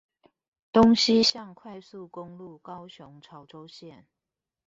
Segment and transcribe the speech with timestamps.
[0.73, 4.05] 東西向快速公路高雄潮州線